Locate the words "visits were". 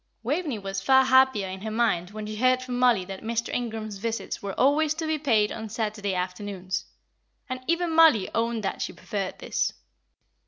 3.99-4.59